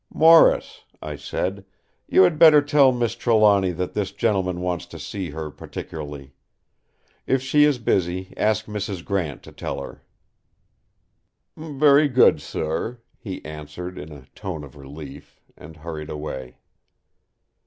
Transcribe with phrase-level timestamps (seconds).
[0.11, 1.63] "Morris," I said,
[2.07, 6.33] "you had better tell Miss Trelawny that this gentleman wants to see her particularly.
[7.27, 9.05] If she is busy, ask Mrs.
[9.05, 10.01] Grant to tell her."
[11.55, 16.57] "Very good, sir!" he answered in a tone of relief, and hurried away.